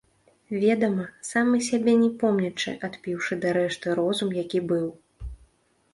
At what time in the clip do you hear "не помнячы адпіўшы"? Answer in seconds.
2.03-3.37